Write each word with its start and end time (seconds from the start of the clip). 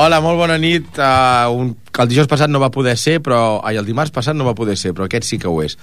Hola, 0.00 0.22
molt 0.24 0.38
bona 0.40 0.54
nit. 0.56 0.86
Uh, 0.96 1.50
un, 1.52 1.74
el 2.00 2.08
dijous 2.08 2.28
passat 2.30 2.48
no 2.48 2.60
va 2.62 2.70
poder 2.72 2.94
ser, 2.96 3.18
però... 3.20 3.58
Ai, 3.68 3.76
el 3.76 3.84
dimarts 3.84 4.14
passat 4.14 4.36
no 4.38 4.46
va 4.46 4.54
poder 4.56 4.78
ser, 4.80 4.94
però 4.96 5.04
aquest 5.04 5.26
sí 5.28 5.36
que 5.36 5.50
ho 5.50 5.58
és. 5.60 5.74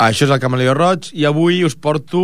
Això 0.00 0.24
és 0.24 0.32
el 0.32 0.40
Camaleó 0.40 0.72
Roig 0.72 1.10
i 1.12 1.26
avui 1.28 1.58
us 1.66 1.76
porto, 1.76 2.22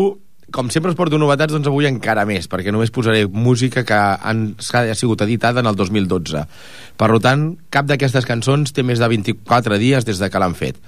com 0.56 0.70
sempre 0.72 0.88
us 0.88 0.96
porto 0.96 1.20
novetats, 1.20 1.52
doncs 1.52 1.68
avui 1.68 1.90
encara 1.90 2.24
més, 2.24 2.48
perquè 2.48 2.72
només 2.72 2.94
posaré 2.96 3.26
música 3.28 3.84
que 3.84 3.98
han, 4.00 4.46
ha 4.56 4.96
sigut 4.96 5.26
editada 5.26 5.60
en 5.60 5.68
el 5.68 5.76
2012. 5.76 6.46
Per 6.96 7.12
tant, 7.28 7.46
cap 7.68 7.92
d'aquestes 7.92 8.28
cançons 8.28 8.72
té 8.72 8.80
més 8.80 9.02
de 9.02 9.12
24 9.12 9.82
dies 9.84 10.08
des 10.08 10.22
de 10.22 10.32
que 10.32 10.40
l'han 10.40 10.56
fet. 10.56 10.80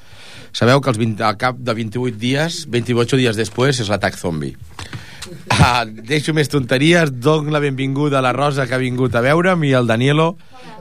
Sabeu 0.56 0.80
que 0.80 0.94
els 0.94 1.04
20, 1.04 1.20
al 1.20 1.36
cap 1.36 1.60
de 1.60 1.76
28 1.84 2.16
dies, 2.16 2.62
28 2.72 3.20
dies 3.20 3.44
després, 3.44 3.84
és 3.84 3.92
l'atac 3.92 4.16
zombi. 4.16 4.54
Ah, 5.54 5.84
deixo 5.86 6.34
més 6.36 6.50
tonteries, 6.52 7.12
dono 7.22 7.52
la 7.54 7.62
benvinguda 7.62 8.18
a 8.18 8.24
la 8.24 8.34
Rosa 8.36 8.66
que 8.68 8.76
ha 8.76 8.82
vingut 8.82 9.14
a 9.14 9.22
veure'm 9.24 9.64
i 9.64 9.72
al 9.74 9.88
Danielo. 9.88 10.34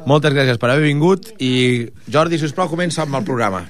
Moltes 0.09 0.35
gràcies 0.35 0.59
per 0.59 0.73
haver 0.73 0.89
vingut 0.89 1.31
i 1.39 1.53
Jordi, 2.11 2.39
si 2.39 2.49
us 2.49 2.55
plau, 2.55 2.71
comença 2.71 3.05
amb 3.05 3.19
el 3.19 3.27
programa. 3.27 3.63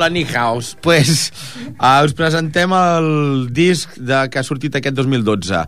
Hola, 0.00 0.08
Nihaus. 0.08 0.78
Pues, 0.80 1.30
uh, 1.76 2.00
us 2.06 2.14
presentem 2.16 2.72
el 2.72 3.50
disc 3.52 3.98
de, 4.00 4.22
que 4.32 4.38
ha 4.40 4.42
sortit 4.48 4.78
aquest 4.78 4.94
2012. 4.96 5.58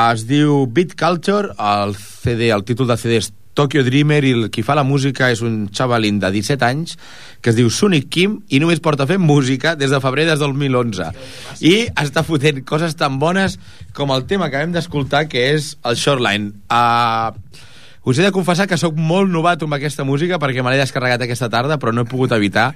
Es 0.00 0.24
diu 0.26 0.64
Beat 0.66 0.96
Culture, 0.98 1.52
el 1.54 1.94
CD, 1.94 2.48
el 2.50 2.64
títol 2.66 2.90
de 2.90 2.96
CD 2.98 3.20
és 3.20 3.28
Tokyo 3.54 3.84
Dreamer 3.86 4.18
i 4.26 4.32
el 4.34 4.48
qui 4.50 4.64
fa 4.66 4.74
la 4.74 4.82
música 4.82 5.28
és 5.30 5.44
un 5.46 5.68
xavalín 5.70 6.18
de 6.18 6.32
17 6.34 6.66
anys 6.66 6.96
que 7.38 7.52
es 7.52 7.60
diu 7.60 7.70
Sonic 7.70 8.10
Kim 8.16 8.34
i 8.50 8.58
només 8.58 8.82
porta 8.82 9.06
fent 9.06 9.22
música 9.22 9.76
des 9.78 9.94
de 9.94 10.02
febrer 10.02 10.26
del 10.26 10.42
2011 10.42 11.12
i 11.70 11.76
està 12.02 12.26
fotent 12.26 12.64
coses 12.66 12.98
tan 12.98 13.20
bones 13.22 13.60
com 13.94 14.10
el 14.10 14.26
tema 14.26 14.50
que 14.50 14.58
hem 14.66 14.74
d'escoltar 14.74 15.28
que 15.30 15.52
és 15.54 15.76
el 15.86 15.94
Shoreline 15.94 16.50
uh, 16.66 17.30
us 18.06 18.18
he 18.18 18.22
de 18.22 18.30
confessar 18.30 18.68
que 18.70 18.78
sóc 18.78 18.94
molt 18.94 19.26
novato 19.32 19.66
amb 19.66 19.74
aquesta 19.74 20.04
música 20.06 20.38
perquè 20.38 20.62
me 20.62 20.70
l'he 20.70 20.78
descarregat 20.78 21.24
aquesta 21.26 21.48
tarda, 21.50 21.74
però 21.82 21.90
no 21.90 22.04
he 22.04 22.08
pogut 22.08 22.30
evitar 22.36 22.68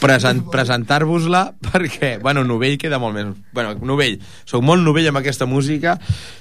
present, 0.00 0.42
presentar-vos-la 0.50 1.44
perquè, 1.70 2.16
bueno, 2.22 2.42
novell 2.42 2.74
queda 2.82 2.98
molt 2.98 3.14
més... 3.14 3.30
Bueno, 3.54 3.76
novell. 3.86 4.18
Sóc 4.42 4.64
molt 4.66 4.82
novell 4.82 5.06
amb 5.12 5.20
aquesta 5.22 5.46
música 5.46 5.94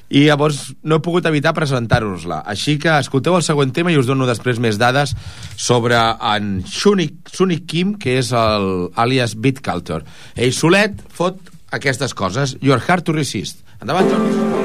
i 0.10 0.26
llavors 0.26 0.72
no 0.82 0.98
he 0.98 1.06
pogut 1.06 1.30
evitar 1.30 1.54
presentar-vos-la. 1.54 2.42
Així 2.50 2.80
que 2.82 2.98
escolteu 2.98 3.38
el 3.38 3.46
següent 3.46 3.70
tema 3.78 3.94
i 3.94 4.00
us 4.02 4.10
dono 4.10 4.26
després 4.26 4.58
més 4.58 4.82
dades 4.82 5.14
sobre 5.54 6.02
en 6.34 6.58
Sunic, 6.66 7.30
Sunic 7.30 7.70
Kim, 7.70 7.94
que 8.02 8.18
és 8.18 8.34
el 8.34 8.90
alias 8.98 9.38
Beat 9.38 9.62
Culture. 9.62 10.02
Ell 10.34 10.58
solet 10.58 10.98
fot 11.14 11.38
aquestes 11.72 12.18
coses. 12.18 12.58
Your 12.66 12.82
Heart 12.82 13.12
to 13.12 13.16
Resist. 13.22 13.62
Endavant, 13.78 14.10
Jordi. 14.10 14.61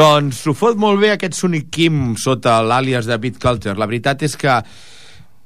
Doncs 0.00 0.38
s'ho 0.46 0.54
fot 0.56 0.78
molt 0.80 0.96
bé 1.02 1.10
aquest 1.12 1.34
Sonic 1.36 1.66
Kim 1.74 2.14
sota 2.16 2.54
l'àlies 2.64 3.04
de 3.04 3.18
Beat 3.20 3.36
Culture. 3.42 3.76
La 3.76 3.88
veritat 3.90 4.22
és 4.24 4.32
que 4.40 4.54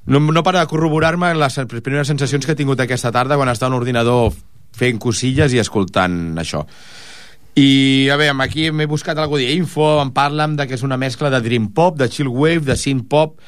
no, 0.07 0.21
no 0.21 0.43
para 0.47 0.61
de 0.63 0.71
corroborar-me 0.71 1.33
les 1.35 1.57
primeres 1.73 2.07
sensacions 2.13 2.47
que 2.47 2.55
he 2.55 2.61
tingut 2.61 2.79
aquesta 2.85 3.11
tarda 3.11 3.35
quan 3.41 3.51
està 3.51 3.67
un 3.67 3.75
ordinador 3.75 4.31
fent 4.79 5.01
cosilles 5.03 5.57
i 5.57 5.59
escoltant 5.59 6.39
això. 6.39 6.63
I, 7.59 8.07
a 8.15 8.21
veure, 8.21 8.37
aquí 8.47 8.69
m'he 8.71 8.87
buscat 8.87 9.19
algú 9.19 9.43
d'info, 9.43 9.97
em 10.05 10.15
parlen 10.15 10.55
de 10.55 10.69
que 10.71 10.79
és 10.79 10.87
una 10.87 11.01
mescla 11.03 11.35
de 11.35 11.43
Dream 11.43 11.73
Pop, 11.75 11.99
de 11.99 12.07
Chill 12.07 12.31
Wave, 12.31 12.63
de 12.69 12.79
Synth 12.79 13.11
Pop, 13.11 13.41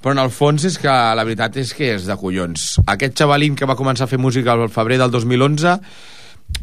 però 0.00 0.16
en 0.16 0.24
el 0.24 0.32
fons 0.32 0.64
és 0.64 0.80
que 0.80 0.88
la 0.88 1.24
veritat 1.28 1.60
és 1.60 1.76
que 1.76 1.92
és 1.98 2.08
de 2.08 2.16
collons. 2.16 2.78
Aquest 2.96 3.20
xavalín 3.20 3.60
que 3.60 3.68
va 3.68 3.76
començar 3.76 4.08
a 4.08 4.12
fer 4.14 4.20
música 4.20 4.56
al 4.56 4.70
febrer 4.72 5.02
del 5.04 5.12
2011 5.12 5.80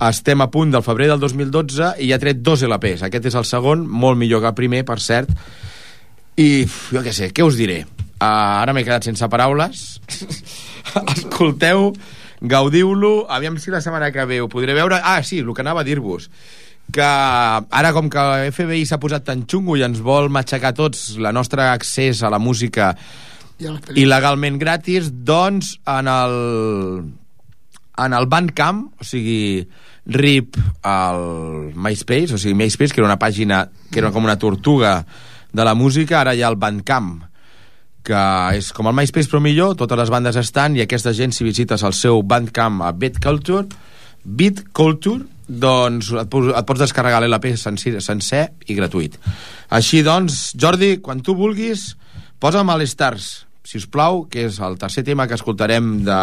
estem 0.02 0.42
a 0.42 0.50
punt 0.52 0.74
del 0.74 0.84
febrer 0.86 1.10
del 1.12 1.22
2012 1.22 1.94
i 2.04 2.12
ha 2.14 2.20
tret 2.22 2.42
dos 2.42 2.64
LPs. 2.66 3.06
Aquest 3.08 3.30
és 3.30 3.38
el 3.40 3.46
segon, 3.48 3.86
molt 3.88 4.20
millor 4.20 4.44
que 4.44 4.52
el 4.52 4.58
primer, 4.58 4.84
per 4.88 5.00
cert. 5.04 5.32
I, 6.40 6.66
jo 6.66 7.04
què 7.06 7.14
sé, 7.14 7.30
què 7.36 7.46
us 7.46 7.60
diré? 7.60 7.84
Uh, 7.84 8.64
ara 8.64 8.74
m'he 8.74 8.86
quedat 8.86 9.06
sense 9.06 9.30
paraules. 9.30 9.86
Escolteu, 11.18 11.92
gaudiu-lo. 12.42 13.16
Aviam 13.30 13.60
si 13.62 13.74
la 13.74 13.84
setmana 13.84 14.12
que 14.16 14.26
ve 14.30 14.42
ho 14.42 14.50
podré 14.52 14.76
veure. 14.78 15.00
Ah, 15.04 15.22
sí, 15.24 15.44
el 15.44 15.54
que 15.54 15.66
anava 15.66 15.84
a 15.84 15.88
dir-vos 15.88 16.30
que 16.94 17.02
ara 17.02 17.94
com 17.96 18.10
que 18.12 18.52
FBI 18.52 18.84
s'ha 18.86 19.00
posat 19.00 19.24
tan 19.30 19.46
xungo 19.48 19.78
i 19.80 19.86
ens 19.86 20.02
vol 20.04 20.28
matxacar 20.34 20.74
tots 20.76 21.14
la 21.16 21.32
nostra 21.32 21.72
accés 21.72 22.20
a 22.22 22.30
la 22.34 22.42
música 22.44 22.92
il·legalment 23.60 24.58
gratis, 24.60 25.08
doncs 25.14 25.78
en 25.88 26.10
el 26.12 26.34
en 27.98 28.14
el 28.18 28.26
Bandcamp, 28.26 28.88
o 29.00 29.06
sigui 29.06 29.68
RIP 30.06 30.58
al 30.88 31.74
MySpace, 31.76 32.34
o 32.34 32.42
sigui 32.42 32.56
MySpace, 32.58 32.94
que 32.94 33.02
era 33.02 33.10
una 33.10 33.20
pàgina 33.22 33.68
que 33.92 34.02
era 34.02 34.12
com 34.12 34.26
una 34.26 34.40
tortuga 34.40 35.04
de 35.54 35.66
la 35.66 35.76
música, 35.78 36.22
ara 36.22 36.34
hi 36.34 36.42
ha 36.42 36.50
el 36.50 36.58
Bandcamp 36.58 37.22
que 38.04 38.22
és 38.58 38.74
com 38.76 38.90
el 38.90 38.96
MySpace 38.98 39.32
però 39.32 39.40
millor, 39.40 39.78
totes 39.80 39.96
les 39.96 40.12
bandes 40.12 40.36
estan 40.40 40.76
i 40.76 40.84
aquesta 40.84 41.14
gent 41.16 41.32
si 41.32 41.46
visites 41.48 41.86
el 41.88 41.96
seu 41.96 42.20
Bandcamp 42.28 42.82
a 42.84 42.92
Beat 42.92 43.22
Culture 43.24 43.64
Beat 44.24 44.60
Culture 44.76 45.24
doncs 45.48 46.12
et, 46.12 46.36
et 46.36 46.68
pots 46.68 46.82
descarregar 46.82 47.22
l'LP 47.24 47.54
sencer, 47.60 47.98
sencer 48.02 48.46
i 48.68 48.76
gratuït. 48.78 49.18
Així 49.76 50.04
doncs, 50.04 50.54
Jordi, 50.60 50.98
quan 51.04 51.24
tu 51.24 51.36
vulguis 51.36 51.94
posa'm 52.44 52.72
a 52.72 52.78
les 52.80 52.92
stars 52.96 53.32
si 53.64 53.80
us 53.80 53.88
plau, 53.88 54.26
que 54.30 54.48
és 54.50 54.60
el 54.64 54.78
tercer 54.82 55.06
tema 55.08 55.28
que 55.28 55.38
escoltarem 55.40 56.04
de 56.08 56.20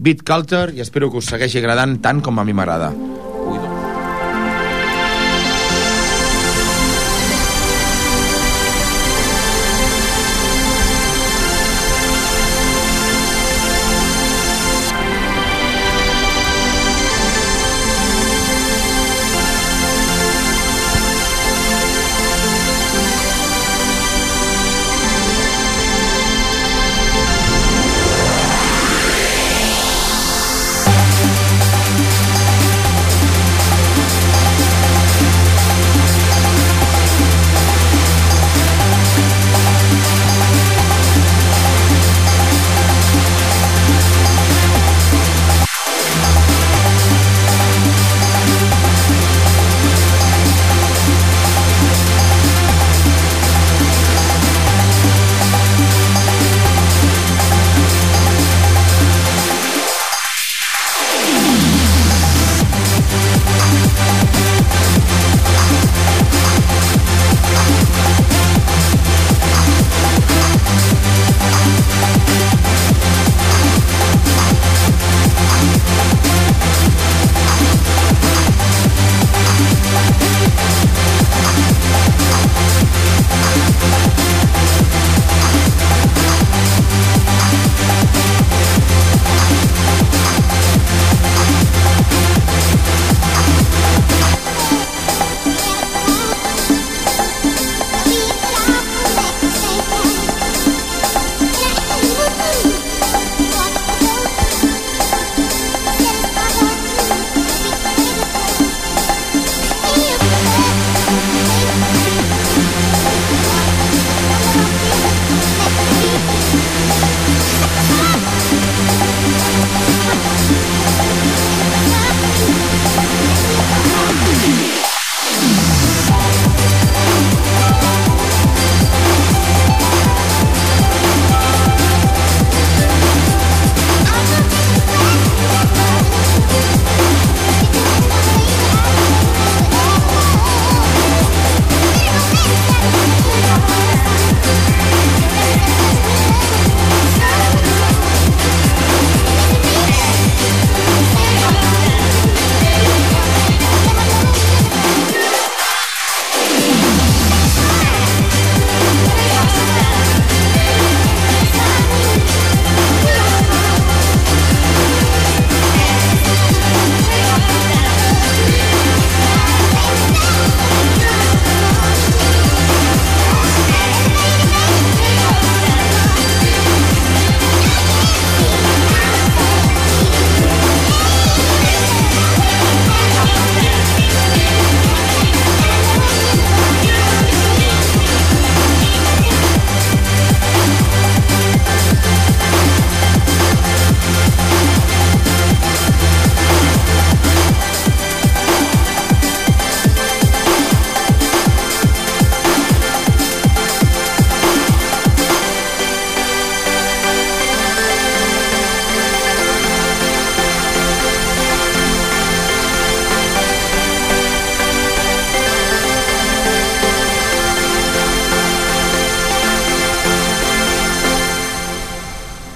Beat 0.00 0.24
Culture 0.26 0.72
i 0.76 0.80
espero 0.84 1.10
que 1.10 1.20
us 1.20 1.28
segueixi 1.32 1.60
agradant 1.60 1.98
tant 2.00 2.24
com 2.24 2.40
a 2.40 2.46
mi 2.46 2.56
m'agrada 2.56 2.94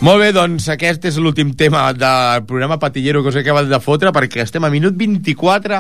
Molt 0.05 0.21
bé, 0.21 0.35
doncs 0.37 0.67
aquest 0.69 1.07
és 1.09 1.17
l'últim 1.17 1.55
tema 1.57 1.87
del 1.97 2.43
programa 2.45 2.77
Patillero 2.77 3.23
que 3.25 3.31
us 3.31 3.39
he 3.39 3.41
acabat 3.41 3.71
de 3.71 3.79
fotre 3.81 4.11
perquè 4.13 4.43
estem 4.43 4.67
a 4.67 4.69
minut 4.69 4.99
24 5.01 5.79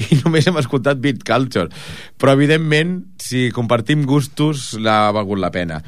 i 0.00 0.16
només 0.22 0.48
hem 0.48 0.56
escoltat 0.56 1.02
Beat 1.02 1.20
Culture. 1.28 1.68
Però, 2.16 2.32
evidentment, 2.32 2.94
si 3.20 3.50
compartim 3.52 4.06
gustos, 4.08 4.70
l'ha 4.80 5.10
valgut 5.12 5.42
la 5.42 5.52
pena. 5.52 5.82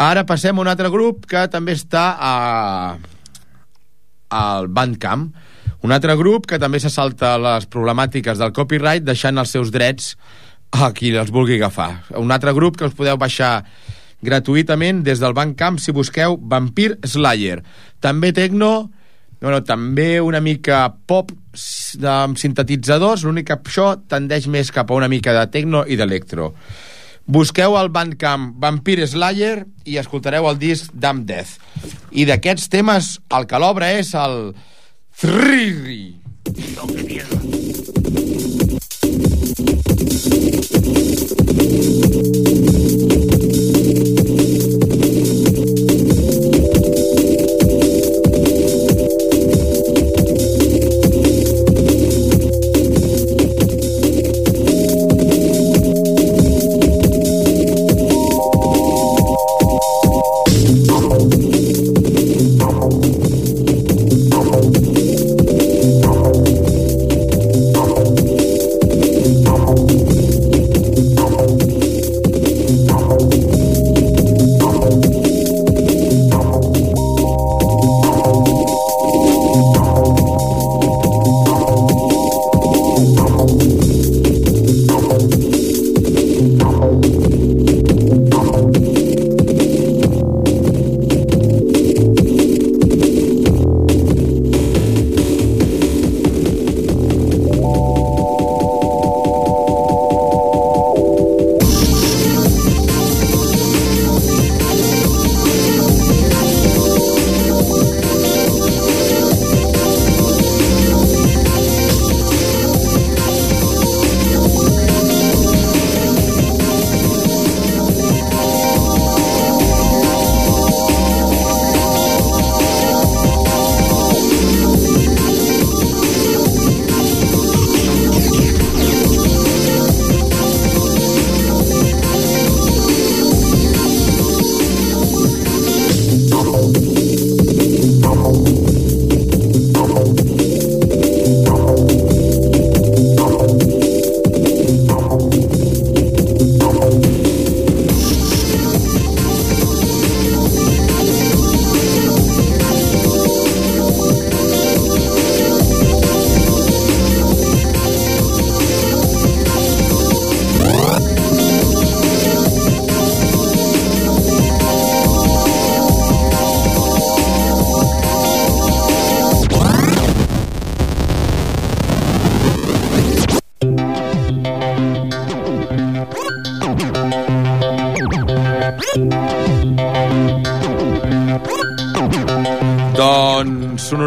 Ara 0.00 0.24
passem 0.24 0.56
a 0.56 0.64
un 0.64 0.72
altre 0.72 0.88
grup 0.88 1.28
que 1.28 1.44
també 1.52 1.76
està 1.76 2.06
a... 2.16 2.32
al 4.32 4.72
Bandcamp. 4.72 5.28
Un 5.84 5.92
altre 5.92 6.16
grup 6.16 6.48
que 6.48 6.62
també 6.62 6.80
se 6.80 6.88
salta 6.88 7.34
les 7.36 7.68
problemàtiques 7.68 8.40
del 8.40 8.56
copyright 8.56 9.04
deixant 9.04 9.36
els 9.36 9.52
seus 9.52 9.74
drets 9.74 10.14
a 10.72 10.94
qui 10.96 11.12
els 11.12 11.34
vulgui 11.34 11.60
agafar. 11.60 12.06
Un 12.16 12.32
altre 12.32 12.56
grup 12.56 12.80
que 12.80 12.88
us 12.88 12.96
podeu 12.96 13.20
baixar 13.20 13.58
gratuïtament 14.22 15.02
des 15.04 15.20
del 15.20 15.34
Bandcamp 15.36 15.80
si 15.82 15.92
busqueu 15.92 16.38
Vampir 16.38 16.96
Slayer. 17.04 17.60
També 18.00 18.32
tecno, 18.32 18.90
bueno, 19.40 19.62
també 19.66 20.20
una 20.22 20.40
mica 20.40 20.86
pop 21.06 21.32
amb 22.08 22.38
sintetitzadors, 22.40 23.26
l'únic 23.26 23.50
que 23.50 23.58
això 23.58 23.92
tendeix 24.08 24.48
més 24.48 24.72
cap 24.72 24.90
a 24.90 24.96
una 24.96 25.10
mica 25.10 25.34
de 25.36 25.46
tecno 25.52 25.84
i 25.86 25.98
d'electro. 26.00 26.52
Busqueu 27.26 27.76
al 27.78 27.90
Bandcamp 27.94 28.56
Vampir 28.58 29.06
Slayer 29.06 29.64
i 29.86 29.98
escoltareu 30.00 30.48
el 30.50 30.58
disc 30.58 30.90
Damn 30.92 31.26
Death. 31.26 31.58
I 32.10 32.26
d'aquests 32.26 32.68
temes, 32.72 33.18
el 33.30 33.46
que 33.46 33.62
l'obre 33.62 33.92
és 34.00 34.14
el 34.18 34.54
Thriri. 35.22 36.18
Toque 36.74 37.02
mierda. 37.06 37.38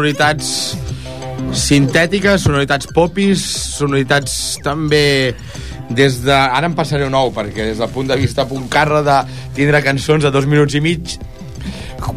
Sonoritats 0.06 0.76
sintètiques, 1.56 2.44
sonoritats 2.44 2.86
popis, 2.94 3.42
sonoritats 3.74 4.58
també 4.62 5.34
des 5.90 6.20
de... 6.22 6.30
Ara 6.30 6.68
em 6.68 6.76
passaré 6.78 7.08
un 7.08 7.14
nou, 7.14 7.32
perquè 7.34 7.72
des 7.72 7.80
del 7.82 7.90
punt 7.90 8.06
de 8.06 8.18
vista 8.18 8.46
puncarra 8.46 9.02
de 9.02 9.16
tindre 9.56 9.82
cançons 9.82 10.22
de 10.22 10.30
dos 10.30 10.46
minuts 10.46 10.76
i 10.78 10.82
mig, 10.84 11.16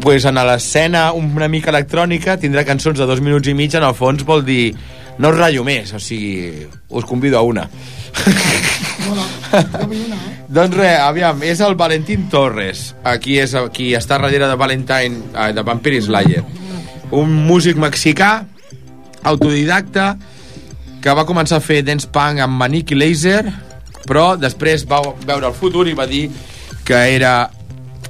pues 0.04 0.24
en 0.28 0.38
l'escena 0.38 1.10
una 1.16 1.48
mica 1.50 1.72
electrònica, 1.74 2.38
tindrà 2.38 2.62
cançons 2.68 2.98
de 2.98 3.08
dos 3.10 3.20
minuts 3.20 3.50
i 3.50 3.56
mig, 3.58 3.74
en 3.74 3.88
el 3.88 3.96
fons 3.98 4.22
vol 4.22 4.46
dir 4.46 4.70
no 5.18 5.34
us 5.34 5.36
ratllo 5.40 5.66
més, 5.66 5.90
o 5.90 5.98
sigui, 5.98 6.68
us 6.88 7.04
convido 7.04 7.38
a 7.38 7.42
una. 7.42 7.66
Bueno, 9.08 9.26
una, 9.50 10.14
eh? 10.14 10.38
doncs 10.60 10.78
res, 10.78 10.94
aviam, 11.02 11.42
és 11.42 11.58
el 11.66 11.74
Valentín 11.74 12.30
Torres, 12.30 12.94
aquí 13.02 13.40
és 13.42 13.58
qui 13.74 13.90
està 13.98 14.20
darrere 14.20 14.46
de 14.46 14.62
Valentine, 14.62 15.34
eh, 15.34 15.50
de 15.56 15.66
Vampire 15.66 16.02
Slayer 16.06 16.59
un 17.10 17.32
músic 17.46 17.78
mexicà, 17.80 18.44
autodidacta, 19.22 20.14
que 21.00 21.14
va 21.16 21.26
començar 21.28 21.58
a 21.58 21.64
fer 21.64 21.80
dance 21.84 22.08
punk 22.12 22.42
amb 22.44 22.60
Maniki 22.60 22.96
Laser, 22.98 23.44
però 24.06 24.34
després 24.40 24.84
va 24.88 25.00
veure 25.26 25.48
el 25.48 25.56
futur 25.56 25.86
i 25.88 25.96
va 25.96 26.06
dir 26.08 26.28
que 26.84 26.98
era 27.14 27.50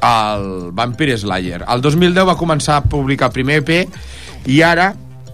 el 0.01 0.71
Vampire 0.73 1.19
Slayer. 1.19 1.63
El 1.69 1.83
2010 1.85 2.27
va 2.27 2.39
començar 2.39 2.81
a 2.81 2.85
publicar 2.89 3.29
el 3.31 3.37
primer 3.37 3.61
EP 3.61 4.51
i 4.51 4.61
ara 4.65 4.91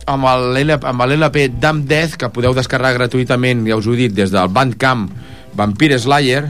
amb 0.06 0.26
l'LP 0.26 1.48
Damn 1.60 1.84
Death, 1.86 2.16
que 2.18 2.30
podeu 2.30 2.54
descarregar 2.54 2.94
gratuïtament, 2.98 3.64
ja 3.66 3.78
us 3.78 3.88
ho 3.88 3.94
he 3.94 4.04
dit, 4.04 4.14
des 4.14 4.30
del 4.30 4.50
Bandcamp 4.54 5.08
Vampire 5.56 5.98
Slayer, 5.98 6.44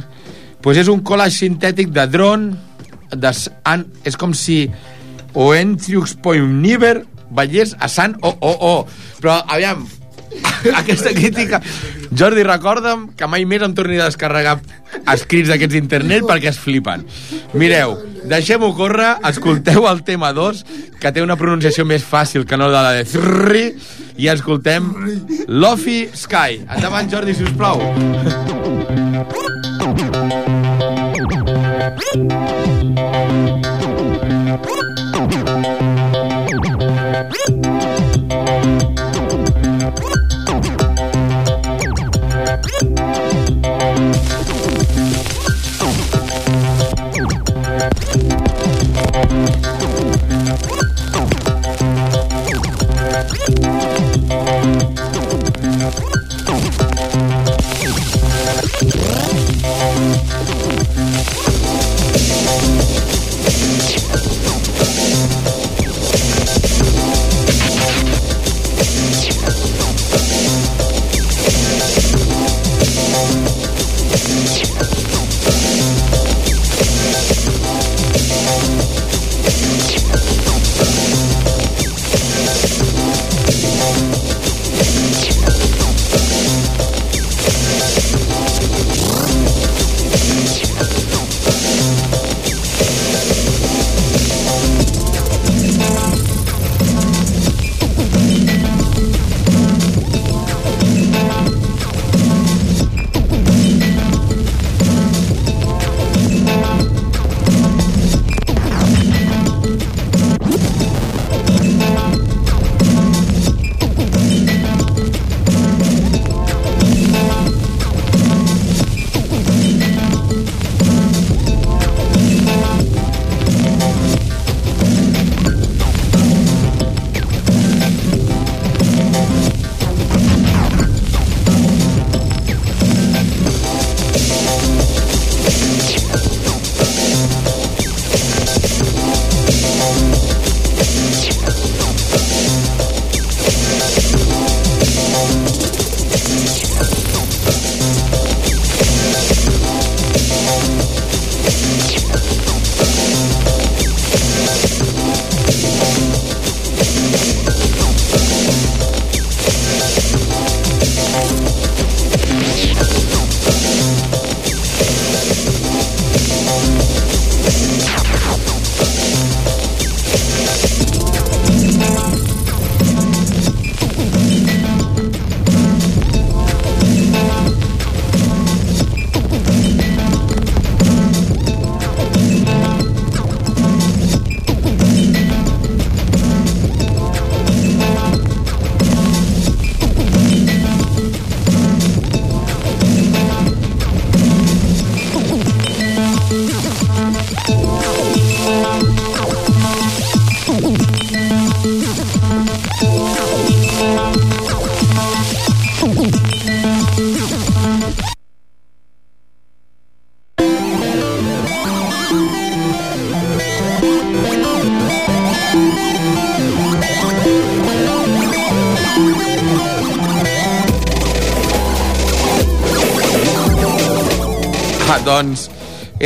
pues 0.62 0.81
és 0.81 0.90
un 0.92 1.00
collage 1.07 1.38
sintètic 1.38 1.92
de 1.94 2.05
drone, 2.11 2.57
de, 3.12 3.33
és 4.05 4.16
com 4.18 4.35
si 4.35 4.66
o 5.37 5.55
Entriux 5.55 6.16
Niver 6.25 7.05
veiés 7.31 7.77
a 7.79 7.88
Sant 7.88 8.16
o 8.22 8.29
oh, 8.29 8.38
oh, 8.40 8.57
oh. 8.61 8.87
Però, 9.20 9.42
aviam, 9.46 9.87
aquesta 10.81 11.14
crítica... 11.14 11.62
Jordi, 12.16 12.44
recorda'm 12.46 13.11
que 13.18 13.27
mai 13.29 13.44
més 13.44 13.61
em 13.66 13.72
torni 13.77 13.99
a 13.99 14.07
descarregar 14.07 14.55
escrits 15.12 15.51
d'aquests 15.51 15.77
internet 15.77 16.25
perquè 16.25 16.49
es 16.49 16.61
flipen. 16.62 17.03
Mireu, 17.59 17.96
deixem-ho 18.31 18.70
córrer, 18.79 19.16
escolteu 19.29 19.85
el 19.90 20.01
tema 20.07 20.31
2, 20.33 20.62
que 21.03 21.12
té 21.12 21.25
una 21.25 21.37
pronunciació 21.37 21.85
més 21.85 22.07
fàcil 22.07 22.46
que 22.49 22.57
no 22.57 22.70
la 22.72 22.94
de 22.96 23.05
Thrri, 23.11 23.66
i 24.16 24.31
escoltem 24.33 24.88
Lofi 25.49 26.07
Sky. 26.16 26.62
Endavant, 26.64 27.11
Jordi, 27.12 27.37
si 27.37 27.44
us 27.44 27.53
plau. 27.59 27.83
Thank 32.16 32.57
Bye. 37.22 37.65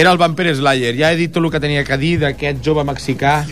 Era 0.01 0.13
el 0.13 0.19
Vampire 0.19 0.55
Slayer. 0.55 0.95
Ja 0.97 1.13
he 1.13 1.19
dit 1.19 1.33
tot 1.33 1.45
el 1.45 1.51
que 1.53 1.61
tenia 1.61 1.85
que 1.85 1.99
dir 2.01 2.15
d'aquest 2.23 2.65
jove 2.65 2.87
mexicà 2.89 3.45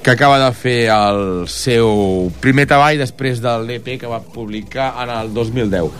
que 0.00 0.10
acaba 0.14 0.38
de 0.40 0.48
fer 0.56 0.88
el 0.94 1.46
seu 1.52 2.30
primer 2.40 2.64
treball 2.70 3.00
després 3.02 3.42
de 3.44 3.52
l'EP 3.66 3.98
que 4.00 4.08
va 4.08 4.22
publicar 4.24 4.94
en 5.02 5.12
el 5.12 5.34
2010. 5.36 5.92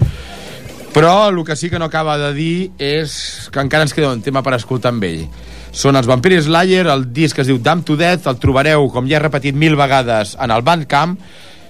Però 0.94 1.28
el 1.28 1.44
que 1.44 1.54
sí 1.54 1.70
que 1.70 1.78
no 1.78 1.86
acaba 1.86 2.16
de 2.18 2.32
dir 2.34 2.70
és 2.80 3.50
que 3.52 3.60
encara 3.60 3.84
ens 3.86 3.94
queda 3.94 4.10
un 4.10 4.24
tema 4.24 4.42
per 4.42 4.56
escoltar 4.56 4.94
amb 4.94 5.04
ell. 5.06 5.28
Són 5.70 5.94
els 5.94 6.08
Vampire 6.08 6.40
Slayer, 6.42 6.88
el 6.90 7.06
disc 7.14 7.38
es 7.38 7.46
diu 7.46 7.60
Damn 7.62 7.84
to 7.86 7.94
Death, 8.00 8.26
el 8.26 8.40
trobareu, 8.42 8.88
com 8.90 9.06
ja 9.06 9.20
he 9.20 9.22
repetit 9.22 9.54
mil 9.54 9.76
vegades, 9.78 10.34
en 10.40 10.50
el 10.50 10.64
Bandcamp, 10.66 11.14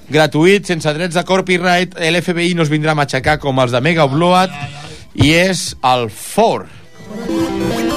gratuït, 0.08 0.70
sense 0.70 0.94
drets 0.96 1.18
de 1.18 1.26
copyright, 1.28 1.98
l'FBI 1.98 2.54
no 2.56 2.64
es 2.64 2.72
vindrà 2.72 2.96
a 2.96 3.00
matxacar 3.02 3.36
com 3.42 3.60
els 3.60 3.76
de 3.76 3.84
Mega 3.84 4.08
Upload, 4.08 4.56
i 5.20 5.34
és 5.36 5.74
el 5.82 6.08
4. 6.08 7.89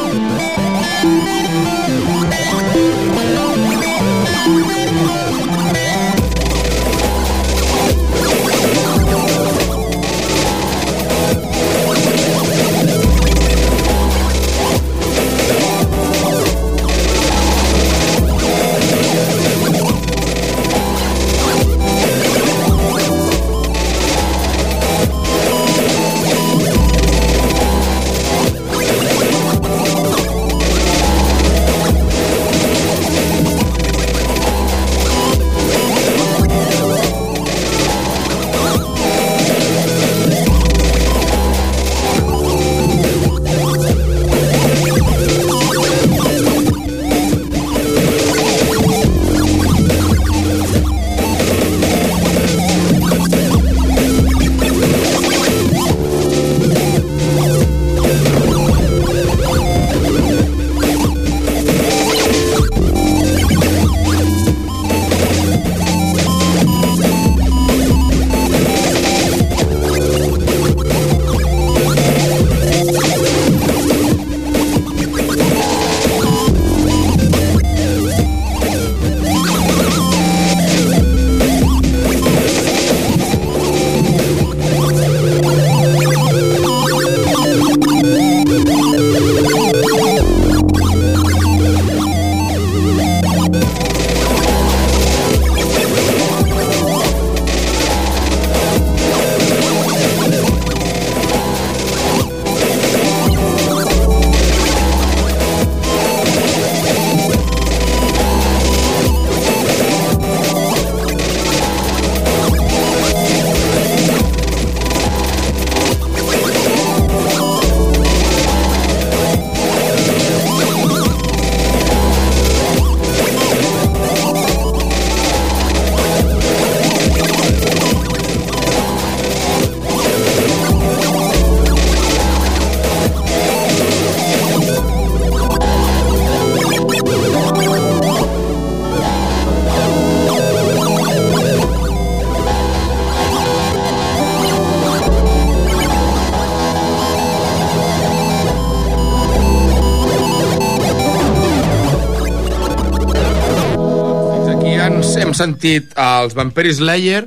Sentit 155.44 155.94
els 156.00 156.36
Vampire 156.38 156.72
Slayer, 156.74 157.24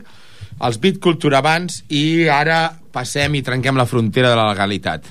els 0.65 0.81
Beat 0.81 1.01
Culture 1.05 1.37
abans 1.37 1.83
i 1.93 2.27
ara 2.33 2.71
passem 2.93 3.37
i 3.37 3.45
trenquem 3.45 3.77
la 3.77 3.89
frontera 3.89 4.33
de 4.33 4.39
la 4.39 4.49
legalitat. 4.53 5.09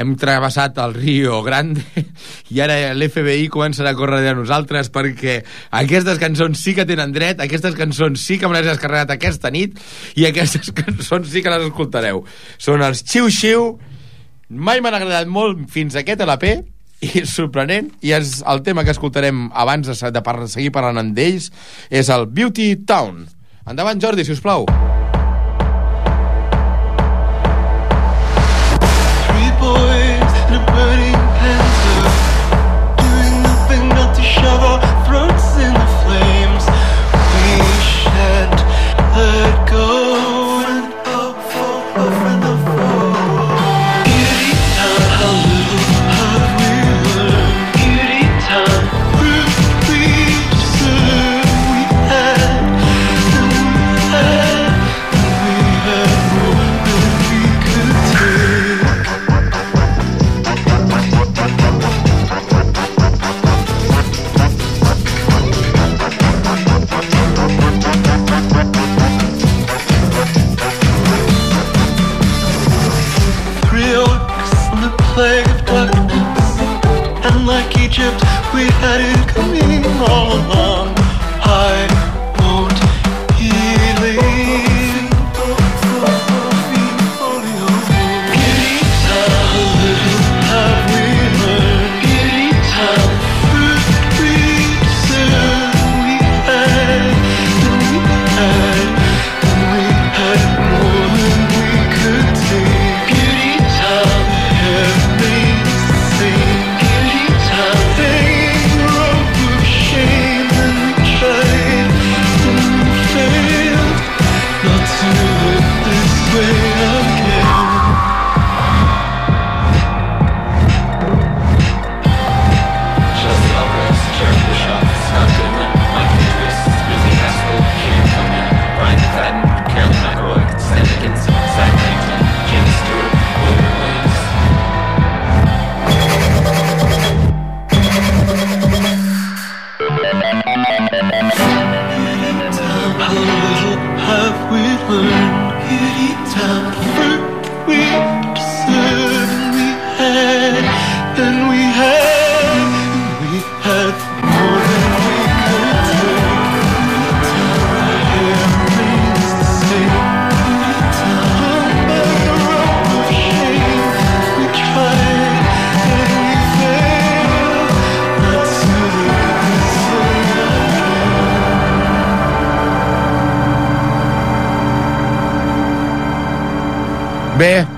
Hem 0.00 0.14
travessat 0.16 0.78
el 0.80 0.94
Rio 0.94 1.42
Grande 1.44 1.82
i 2.54 2.62
ara 2.64 2.94
l'FBI 2.96 3.50
començarà 3.52 3.92
a 3.92 3.98
córrer 3.98 4.22
de 4.24 4.32
nosaltres 4.38 4.88
perquè 4.94 5.40
aquestes 5.82 6.20
cançons 6.22 6.62
sí 6.62 6.72
que 6.78 6.88
tenen 6.88 7.12
dret, 7.12 7.42
aquestes 7.44 7.76
cançons 7.76 8.22
sí 8.24 8.38
que 8.40 8.48
me 8.48 8.56
les 8.56 8.64
he 8.64 8.72
descarregat 8.72 9.12
aquesta 9.12 9.52
nit 9.52 9.76
i 10.16 10.24
aquestes 10.30 10.72
cançons 10.80 11.28
sí 11.28 11.44
que 11.44 11.52
les 11.52 11.68
escoltareu. 11.68 12.24
Són 12.56 12.80
els 12.86 13.04
Xiu 13.04 13.28
Xiu, 13.28 13.70
mai 14.48 14.80
m'han 14.80 14.96
agradat 14.96 15.28
molt 15.28 15.66
fins 15.74 15.98
a 15.98 16.06
aquest 16.06 16.24
LP 16.24 16.54
i 17.00 17.24
sorprenent. 17.28 17.90
I 18.04 18.14
és 18.18 18.38
el 18.48 18.64
tema 18.66 18.84
que 18.84 18.94
escoltarem 18.94 19.48
abans 19.54 19.90
de, 19.90 20.12
de 20.12 20.24
par 20.26 20.38
seguir 20.48 20.72
parlant 20.74 21.00
amb 21.02 21.18
ells 21.18 21.50
és 21.90 22.12
el 22.12 22.28
Beauty 22.28 22.74
Town. 22.88 23.26
Endavant 23.68 24.00
Jordi, 24.02 24.26
si 24.26 24.36
us 24.36 24.42
plau 24.44 24.66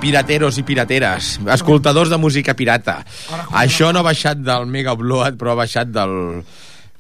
pirateros 0.02 0.58
i 0.58 0.66
pirateres, 0.66 1.36
escoltadors 1.54 2.10
de 2.10 2.18
música 2.18 2.56
pirata. 2.58 3.00
Això 3.54 3.92
no 3.94 4.02
ha 4.02 4.08
baixat 4.10 4.42
del 4.42 4.66
Mega 4.66 4.96
Upload, 4.96 5.38
però 5.38 5.54
ha 5.54 5.60
baixat 5.62 5.92
del 5.94 6.42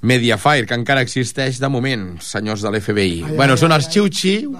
Mediafire, 0.02 0.66
que 0.66 0.74
encara 0.78 1.02
existeix 1.04 1.60
de 1.62 1.70
moment, 1.70 2.16
senyors 2.22 2.62
de 2.62 2.70
l'FBI. 2.72 3.36
Bueno, 3.38 3.54
són 3.58 3.74
els 3.74 3.86
Xiu-Xiu, 3.90 4.54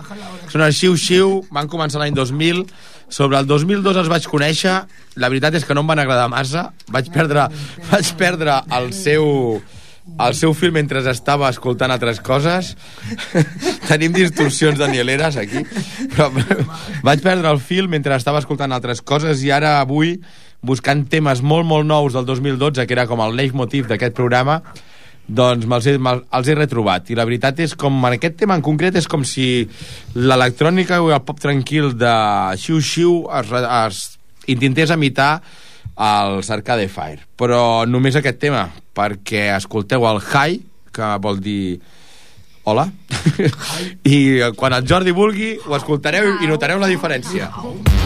són 0.53 0.63
els 0.67 0.79
Xiu-Xiu, 0.79 1.31
van 1.55 1.71
començar 1.71 2.03
l'any 2.03 2.15
2000, 2.19 2.65
sobre 3.13 3.39
el 3.39 3.47
2002 3.51 3.99
els 4.05 4.11
vaig 4.11 4.27
conèixer, 4.31 4.75
la 5.19 5.31
veritat 5.31 5.59
és 5.59 5.67
que 5.67 5.75
no 5.75 5.83
em 5.85 5.91
van 5.91 6.03
agradar 6.03 6.31
massa, 6.33 6.69
vaig 6.95 7.11
perdre, 7.15 7.49
vaig 7.91 8.13
perdre 8.19 8.59
el 8.79 8.91
seu 8.97 9.27
el 10.03 10.35
seu 10.35 10.55
fil 10.55 10.73
mentre 10.75 11.03
estava 11.11 11.51
escoltant 11.53 11.93
altres 11.95 12.21
coses. 12.25 12.75
Tenim 13.91 14.15
distorsions 14.15 14.81
danieleres 14.81 15.38
aquí. 15.41 15.65
Però 16.15 16.31
vaig 17.07 17.23
perdre 17.23 17.51
el 17.53 17.61
fil 17.62 17.91
mentre 17.91 18.17
estava 18.19 18.43
escoltant 18.43 18.75
altres 18.75 19.03
coses 19.03 19.45
i 19.47 19.53
ara 19.55 19.79
avui 19.81 20.17
buscant 20.62 21.05
temes 21.11 21.43
molt 21.43 21.67
molt 21.67 21.87
nous 21.87 22.15
del 22.15 22.27
2012 22.27 22.87
que 22.87 22.95
era 22.95 23.09
com 23.11 23.23
el 23.25 23.35
leitmotiv 23.38 23.88
d'aquest 23.91 24.15
programa 24.15 24.61
doncs 25.27 25.67
me'ls 25.71 25.87
he, 25.87 25.97
me 26.03 26.17
els 26.35 26.49
he 26.49 26.57
retrobat. 26.59 27.11
I 27.11 27.19
la 27.19 27.27
veritat 27.29 27.61
és 27.62 27.75
com 27.79 27.95
en 28.03 28.17
aquest 28.19 28.37
tema 28.43 28.57
en 28.59 28.65
concret 28.65 28.97
és 28.99 29.07
com 29.09 29.25
si 29.27 29.69
l'electrònica 30.19 31.01
o 31.03 31.12
el 31.15 31.23
pop 31.27 31.41
tranquil 31.41 31.93
de 31.99 32.15
Xiu 32.59 32.83
Xiu 32.83 33.15
es, 33.38 33.53
es 33.55 34.03
intentés 34.51 34.91
imitar 34.91 35.37
als 35.97 36.51
Arcade 36.51 36.89
Fire. 36.89 37.27
Però 37.37 37.85
només 37.89 38.17
aquest 38.17 38.41
tema 38.43 38.69
perquè 38.97 39.51
escolteu 39.57 40.07
el 40.09 40.23
Hi 40.33 40.61
que 40.93 41.17
vol 41.25 41.41
dir 41.41 41.81
hola 42.65 42.85
i 44.15 44.19
quan 44.57 44.77
el 44.77 44.87
Jordi 44.87 45.15
vulgui 45.17 45.57
ho 45.67 45.75
escoltareu 45.79 46.37
i 46.45 46.51
notareu 46.51 46.79
la 46.79 46.91
diferència. 46.91 47.51
If 47.51 48.02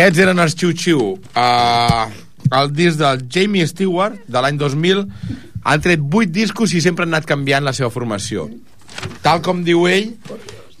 Aquests 0.00 0.20
eren 0.24 0.38
els 0.40 0.54
Xiu 0.56 0.70
Xiu. 0.72 1.00
Uh, 1.36 2.06
el 2.56 2.70
disc 2.72 2.96
del 2.96 3.26
Jamie 3.28 3.66
Stewart, 3.68 4.14
de 4.24 4.40
l'any 4.40 4.56
2000, 4.56 5.02
han 5.68 5.82
tret 5.84 6.00
8 6.00 6.32
discos 6.32 6.72
i 6.72 6.80
sempre 6.80 7.04
han 7.04 7.12
anat 7.12 7.26
canviant 7.28 7.66
la 7.66 7.74
seva 7.76 7.90
formació. 7.92 8.46
Tal 9.20 9.42
com 9.44 9.60
diu 9.66 9.84
ell, 9.92 10.14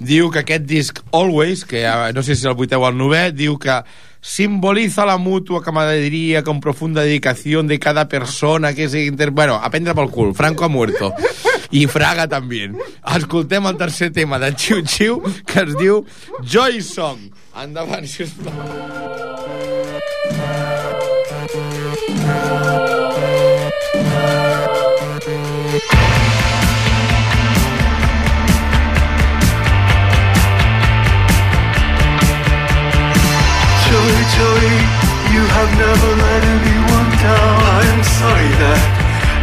diu 0.00 0.30
que 0.32 0.40
aquest 0.40 0.64
disc 0.64 1.02
Always, 1.12 1.66
que 1.68 1.84
no 2.16 2.24
sé 2.24 2.32
si 2.32 2.46
és 2.46 2.48
el 2.48 2.56
vuitè 2.56 2.80
o 2.80 2.86
el 2.88 2.96
novè, 2.96 3.26
diu 3.36 3.58
que 3.60 3.82
simboliza 4.24 5.04
la 5.04 5.18
mutua 5.20 5.60
camaradería 5.60 6.40
con 6.42 6.64
profunda 6.64 7.04
dedicación 7.04 7.68
de 7.68 7.78
cada 7.78 8.08
persona 8.08 8.72
que 8.72 8.88
se 8.88 9.04
inter... 9.04 9.32
Bueno, 9.36 9.60
a 9.60 9.68
prendre 9.68 9.92
pel 10.00 10.08
cul, 10.08 10.32
Franco 10.32 10.64
ha 10.64 10.72
muerto. 10.72 11.12
I 11.70 11.86
Fraga 11.90 12.26
també. 12.30 12.66
Escoltem 13.16 13.66
el 13.70 13.78
tercer 13.80 14.10
tema 14.14 14.38
de 14.42 14.52
Xiu 14.56 14.84
Xiu 14.86 15.20
que 15.46 15.64
es 15.66 15.76
diu 15.78 16.04
Joy 16.42 16.80
Song. 16.82 17.30
Endavant, 17.62 18.06
sisplau. 18.06 18.98
You 35.32 35.46
have 35.46 35.78
never 35.78 36.16
let 36.16 36.42
anyone 36.44 37.10
down. 37.22 37.62
I'm 37.84 38.02
sorry 38.04 38.48
that 38.58 38.99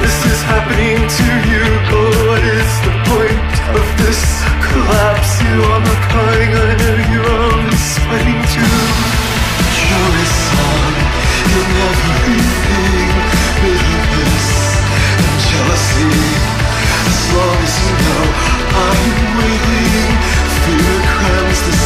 this 0.08 0.26
is 0.32 0.42
happening 0.48 1.00
to 1.04 1.28
you. 1.52 1.64
But 1.92 2.12
what 2.28 2.44
is 2.60 2.72
the 2.88 2.96
point 3.12 3.56
of 3.76 3.86
this 4.00 4.22
collapse? 4.64 5.32
You 5.44 5.58
are 5.72 5.84
not 5.84 6.02
crying, 6.12 6.52
I 6.56 6.70
know 6.80 6.96
you're 7.12 7.32
only 7.44 7.76
sweating 7.76 8.42
too. 8.56 8.80
Joey, 9.76 10.28
son, 10.48 10.94
you'll 11.50 11.72
never 11.80 12.12
leaving 12.24 13.12
bitterness 13.62 14.50
and 15.28 15.38
jealousy. 15.52 16.16
As 17.12 17.20
long 17.36 17.58
as 17.68 17.76
you 17.84 17.94
know 18.08 18.24
I'm 18.88 19.12
waiting, 19.40 20.12
fear 20.64 20.98
crams 21.12 21.60
the 21.68 21.77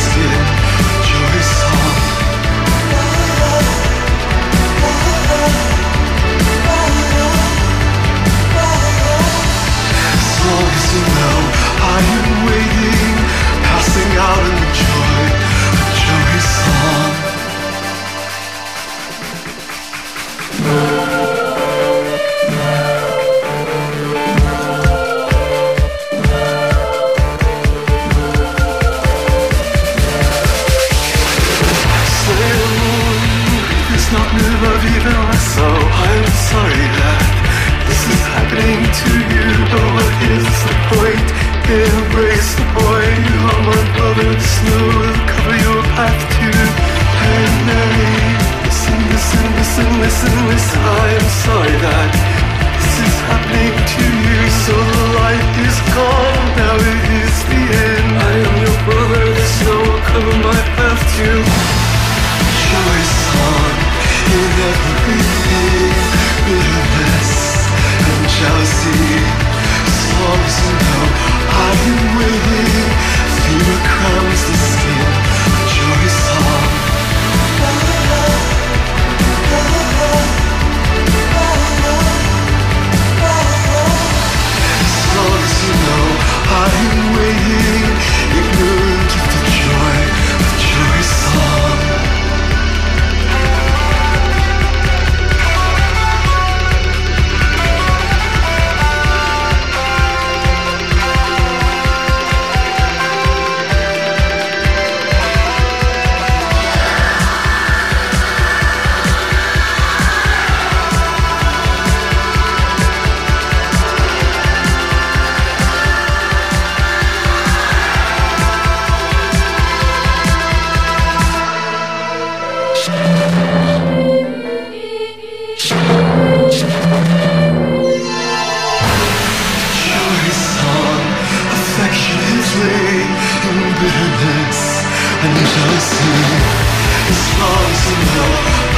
As 135.53 137.19
long 137.39 137.65
as 137.71 137.81
you 137.89 137.97
know 138.15 138.31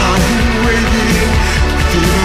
I'm 0.10 0.66
with 0.66 0.94
you. 1.94 2.23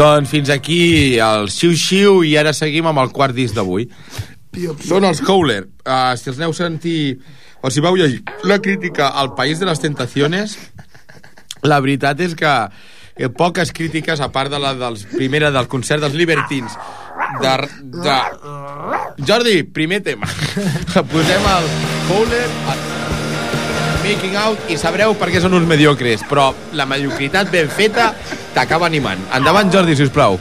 Doncs 0.00 0.30
fins 0.32 0.48
aquí 0.48 1.18
el 1.20 1.50
xiu-xiu 1.52 2.22
i 2.24 2.30
ara 2.40 2.54
seguim 2.56 2.86
amb 2.88 3.02
el 3.02 3.10
quart 3.12 3.36
disc 3.36 3.52
d'avui. 3.52 3.84
Són 4.86 5.04
els 5.04 5.20
Howler. 5.20 5.66
Uh, 5.84 6.14
si 6.16 6.30
els 6.30 6.38
aneu 6.40 6.54
a 6.54 6.56
sentir 6.56 7.18
o 7.60 7.68
si 7.68 7.84
vau 7.84 7.98
llegir 7.98 8.22
la 8.48 8.56
crítica 8.64 9.10
al 9.20 9.34
País 9.36 9.60
de 9.60 9.68
les 9.68 9.82
Tentaciones, 9.82 10.56
la 11.68 11.82
veritat 11.84 12.22
és 12.24 12.32
que 12.32 12.54
eh, 12.56 13.28
poques 13.28 13.74
crítiques, 13.76 14.24
a 14.24 14.30
part 14.32 14.48
de 14.48 14.62
la 14.62 14.72
dels, 14.78 15.04
primera 15.12 15.52
del 15.52 15.68
concert 15.68 16.00
dels 16.00 16.16
Libertins, 16.16 16.78
de, 17.44 17.52
de... 18.00 18.16
Jordi, 19.28 19.58
primer 19.68 20.00
tema. 20.06 20.32
Posem 21.12 21.52
el 21.58 21.70
Howler, 22.08 22.48
el 22.48 22.99
Making 24.04 24.36
Out, 24.40 24.70
i 24.72 24.78
sabreu 24.80 25.14
per 25.18 25.28
què 25.32 25.42
són 25.42 25.54
uns 25.58 25.68
mediocres, 25.68 26.24
però 26.28 26.50
la 26.76 26.86
mediocritat 26.88 27.50
ben 27.52 27.68
feta 27.68 28.10
t'acaba 28.54 28.88
animant. 28.88 29.20
Endavant, 29.36 29.72
Jordi, 29.72 29.96
si 29.96 30.08
us 30.08 30.14
plau. 30.14 30.38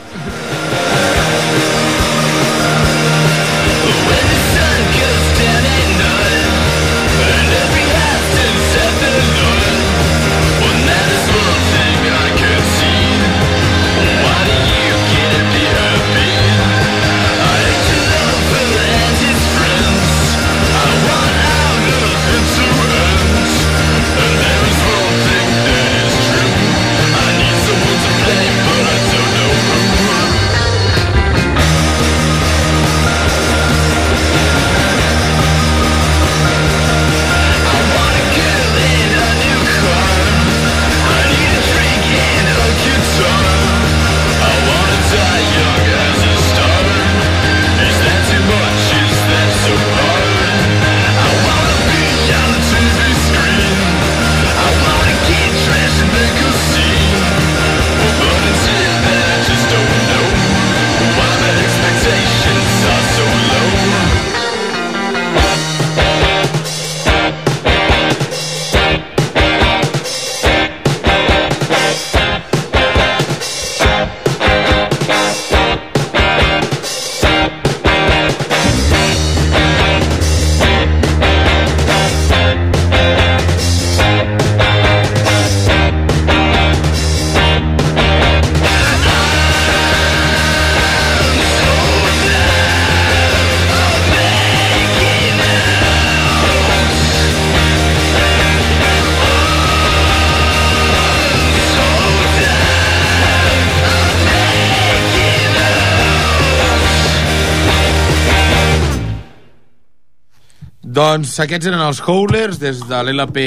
Doncs 111.10 111.32
aquests 111.42 111.66
eren 111.72 111.82
els 111.82 112.00
Howlers 112.06 112.60
des 112.62 112.84
de 112.86 112.98
l'LP 113.02 113.40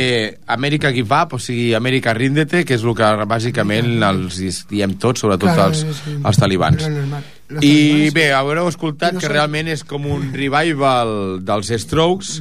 America 0.50 0.90
Give 0.90 1.14
Up, 1.14 1.36
o 1.36 1.38
sigui, 1.38 1.68
Amèrica 1.78 2.10
Ríndete, 2.16 2.64
que 2.66 2.74
és 2.74 2.82
el 2.82 2.94
que 2.98 3.10
bàsicament 3.30 4.02
els 4.02 4.38
diem 4.70 4.96
tots, 4.98 5.22
sobretot 5.22 5.60
els, 5.68 5.84
sí. 6.00 6.14
els 6.18 6.40
talibans. 6.42 6.88
I 7.62 8.10
bé, 8.16 8.32
haureu 8.34 8.66
escoltat 8.66 9.20
que 9.20 9.30
realment 9.30 9.70
és 9.70 9.84
com 9.86 10.08
un 10.10 10.32
revival 10.34 11.38
dels 11.46 11.70
Strokes. 11.84 12.40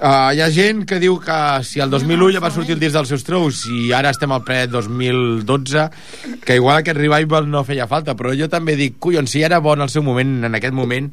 Uh, 0.00 0.32
hi 0.34 0.40
ha 0.42 0.48
gent 0.50 0.80
que 0.90 0.98
diu 0.98 1.20
que 1.22 1.38
si 1.68 1.78
el 1.84 1.92
2001 1.92 2.32
ja 2.34 2.42
va 2.42 2.50
sortir 2.50 2.74
el 2.74 2.80
disc 2.82 2.96
dels 2.96 3.12
seus 3.12 3.22
Strokes 3.22 3.60
i 3.70 3.92
ara 3.94 4.10
estem 4.10 4.32
al 4.34 4.42
ple 4.42 4.64
2012, 4.72 5.84
que 6.42 6.56
igual 6.58 6.80
aquest 6.80 6.98
revival 6.98 7.46
no 7.52 7.62
feia 7.68 7.86
falta, 7.86 8.16
però 8.18 8.34
jo 8.34 8.50
també 8.50 8.74
dic, 8.80 8.98
collons, 8.98 9.30
si 9.30 9.44
era 9.46 9.62
bon 9.62 9.84
al 9.84 9.92
seu 9.92 10.02
moment, 10.02 10.40
en 10.50 10.58
aquest 10.58 10.74
moment, 10.74 11.12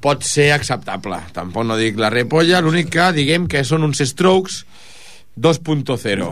pot 0.00 0.22
ser 0.24 0.52
acceptable. 0.52 1.18
Tampoc 1.36 1.64
no 1.68 1.76
dic 1.76 1.98
la 2.00 2.10
repolla, 2.10 2.60
l'únic 2.64 2.88
que 2.94 3.10
diguem 3.16 3.46
que 3.48 3.64
són 3.64 3.84
uns 3.84 4.00
Strokes 4.00 4.64
2.0. 5.38 6.30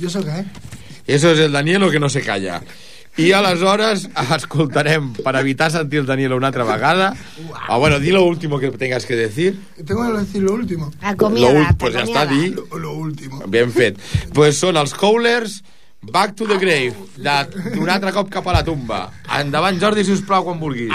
¿Y 0.00 0.06
eso 0.06 0.24
qué 0.24 0.40
es? 0.40 0.46
Eso 1.06 1.30
es 1.32 1.38
el 1.40 1.52
Danielo 1.52 1.90
que 1.90 2.00
no 2.00 2.08
se 2.08 2.22
calla. 2.22 2.62
I 3.16 3.32
aleshores 3.32 4.08
escoltarem, 4.36 5.12
per 5.14 5.34
evitar 5.36 5.70
sentir 5.70 5.98
el 6.00 6.06
Danielo 6.06 6.36
una 6.36 6.46
altra 6.46 6.62
vegada, 6.64 7.14
o 7.68 7.78
bueno, 7.78 7.98
di 7.98 8.10
lo 8.12 8.22
último 8.24 8.58
que 8.60 8.70
tengas 8.70 9.04
que 9.04 9.16
decir. 9.16 9.58
Tengo 9.84 10.06
que 10.12 10.18
decir 10.20 10.42
lo 10.42 10.52
último. 10.54 10.90
Ul- 11.50 11.76
pues 11.76 11.94
ja 11.94 12.04
està, 12.06 12.22
di. 12.30 12.50
Lo, 12.54 12.78
lo 12.78 12.92
último. 12.94 13.42
Ben 13.48 13.72
fet. 13.74 13.98
pues 14.32 14.56
són 14.62 14.76
els 14.78 14.94
Howlers 14.94 15.62
Back 16.00 16.36
to 16.36 16.46
the 16.46 16.56
Grave, 16.56 16.94
de- 17.18 17.74
d'un 17.74 17.90
altre 17.90 18.12
cop 18.14 18.30
cap 18.30 18.46
a 18.48 18.54
la 18.60 18.64
tomba. 18.64 19.10
Endavant, 19.40 19.76
Jordi, 19.82 20.04
si 20.06 20.12
us 20.14 20.22
plau, 20.22 20.44
quan 20.46 20.60
vulguis. 20.62 20.94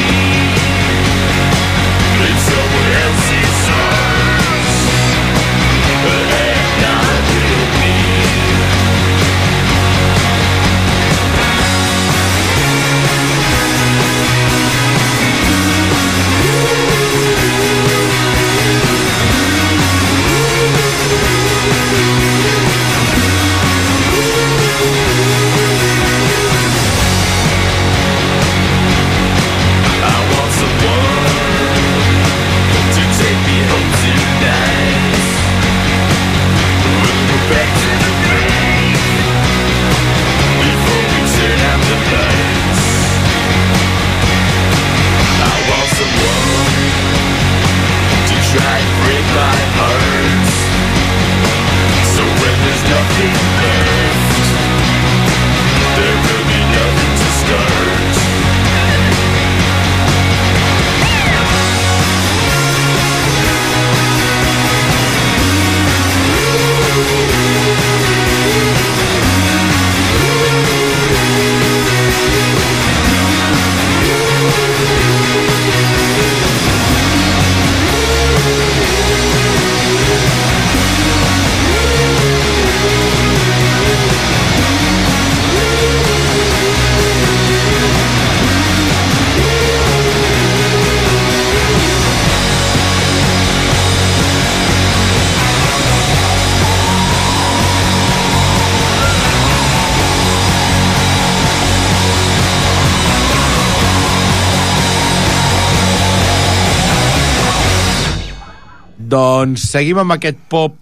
Doncs 109.11 109.67
seguim 109.73 109.99
amb 110.01 110.15
aquest 110.15 110.39
pop 110.51 110.77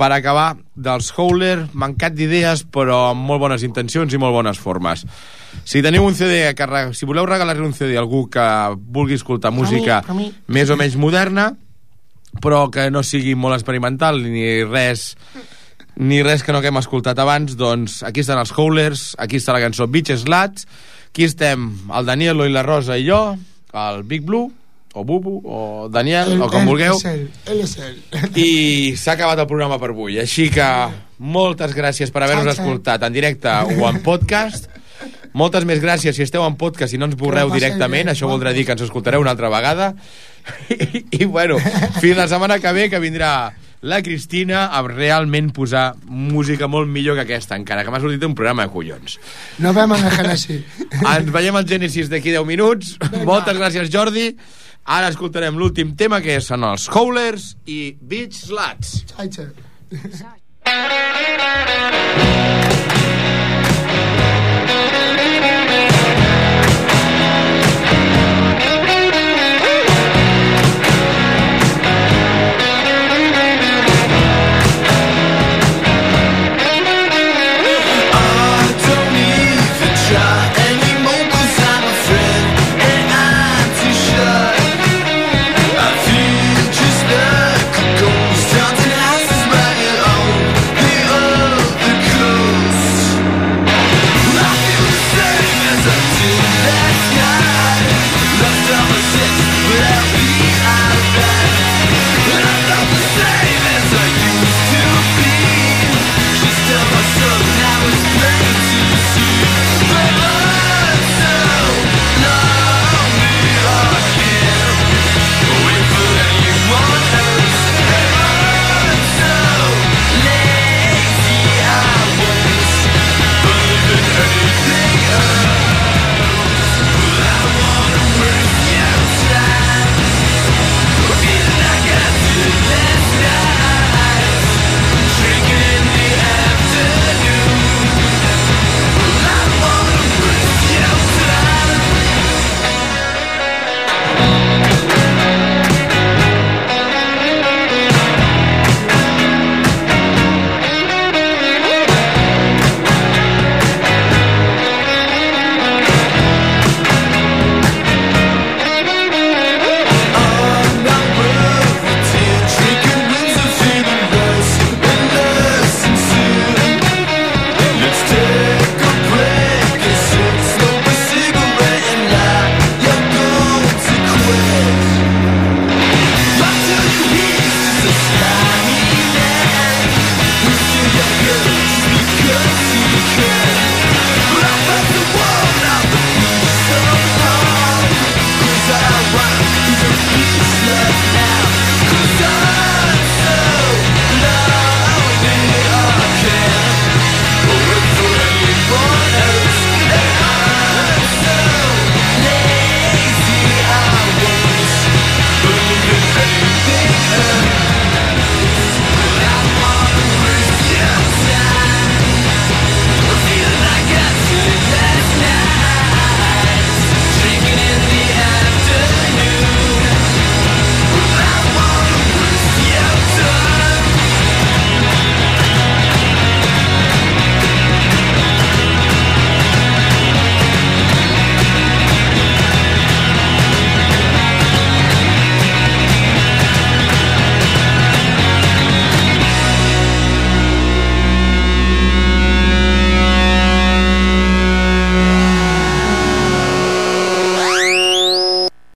per 0.00 0.08
acabar 0.16 0.54
dels 0.80 1.10
Howler, 1.12 1.66
mancat 1.76 2.14
d'idees 2.16 2.62
però 2.72 3.10
amb 3.10 3.26
molt 3.28 3.42
bones 3.42 3.64
intencions 3.66 4.14
i 4.16 4.20
molt 4.22 4.32
bones 4.32 4.56
formes. 4.62 5.02
Si 5.68 5.82
teniu 5.84 6.06
un 6.06 6.14
CD, 6.16 6.54
que, 6.56 6.66
re- 6.66 6.94
si 6.96 7.04
voleu 7.08 7.26
regalar-li 7.28 7.66
un 7.66 7.74
CD 7.76 7.98
a 7.98 8.00
algú 8.00 8.22
que 8.32 8.44
vulgui 8.80 9.18
escoltar 9.18 9.52
música 9.52 10.00
per 10.06 10.16
mi. 10.16 10.30
més 10.48 10.70
o 10.72 10.78
menys 10.80 10.96
moderna, 10.96 11.50
però 12.40 12.68
que 12.72 12.88
no 12.94 13.02
sigui 13.04 13.34
molt 13.36 13.58
experimental 13.58 14.22
ni 14.22 14.62
res 14.64 15.16
ni 16.00 16.22
res 16.24 16.44
que 16.46 16.54
no 16.54 16.60
haguem 16.62 16.78
escoltat 16.80 17.18
abans, 17.20 17.58
doncs 17.58 17.98
aquí 18.06 18.22
estan 18.22 18.38
els 18.40 18.54
Howlers, 18.56 19.16
aquí 19.20 19.36
està 19.36 19.52
la 19.52 19.60
cançó 19.60 19.84
Beach 19.90 20.14
Slats, 20.16 20.64
aquí 21.10 21.26
estem 21.26 21.66
el 21.92 22.06
Danielo 22.08 22.46
i 22.48 22.54
la 22.54 22.62
Rosa 22.64 22.96
i 22.96 23.04
jo, 23.04 23.34
el 23.74 24.00
Big 24.08 24.22
Blue, 24.24 24.48
o 24.92 25.04
Bubu, 25.04 25.40
o 25.44 25.88
Daniel, 25.88 26.34
o 26.42 26.48
com 26.50 26.66
vulgueu, 26.66 26.98
él, 27.04 27.28
él 27.46 27.60
es 27.62 27.76
él. 27.78 28.00
i 28.34 28.96
s'ha 28.98 29.14
acabat 29.14 29.38
el 29.38 29.46
programa 29.46 29.78
per 29.78 29.92
avui. 29.92 30.18
Així 30.18 30.48
que 30.50 30.66
moltes 31.20 31.76
gràcies 31.76 32.10
per 32.10 32.24
haver-nos 32.24 32.56
escoltat 32.56 33.06
en 33.06 33.14
directe 33.14 33.52
o 33.76 33.86
en 33.88 34.02
podcast. 34.02 34.66
Moltes 35.32 35.62
més 35.64 35.78
gràcies 35.78 36.16
si 36.16 36.26
esteu 36.26 36.42
en 36.42 36.58
podcast 36.58 36.94
i 36.94 36.98
no 36.98 37.06
ens 37.06 37.14
borreu 37.16 37.52
directament, 37.54 38.08
bé, 38.10 38.16
això 38.16 38.26
voldrà 38.26 38.50
dir 38.52 38.66
que 38.66 38.74
ens 38.74 38.82
escoltareu 38.82 39.22
una 39.22 39.30
altra 39.36 39.48
vegada. 39.52 39.92
I, 40.74 41.04
i 41.22 41.24
bueno, 41.24 41.60
fins 42.00 42.16
la 42.18 42.26
setmana 42.26 42.58
que 42.58 42.72
ve 42.74 42.88
que 42.90 42.98
vindrà 42.98 43.52
la 43.80 44.02
Cristina 44.02 44.66
a 44.76 44.82
realment 44.84 45.52
posar 45.56 45.94
música 46.04 46.68
molt 46.68 46.90
millor 46.90 47.16
que 47.16 47.24
aquesta, 47.24 47.56
encara 47.56 47.84
que 47.84 47.92
m'ha 47.92 48.00
sortit 48.02 48.26
un 48.26 48.34
programa 48.36 48.66
de 48.66 48.74
collons. 48.74 49.16
Vemos 49.58 50.00
en 50.00 50.06
el 50.10 50.16
Genesis. 50.18 50.82
Ens 51.00 51.30
veiem 51.32 51.56
al 51.56 51.68
Genesis 51.68 52.10
d'aquí 52.12 52.34
10 52.34 52.44
minuts. 52.48 52.96
Moltes 53.24 53.56
gràcies, 53.56 53.88
Jordi. 53.92 54.34
Ara 54.90 55.06
escoltarem 55.12 55.54
l'últim 55.54 55.92
tema, 55.94 56.18
que 56.18 56.40
són 56.42 56.66
els 56.66 56.88
Howlers 56.90 57.52
i 57.70 57.94
Beach 58.02 58.34
Slats. 58.42 59.04
Chai, 59.12 59.30
chai. 59.30 59.46
Això. 60.02 60.34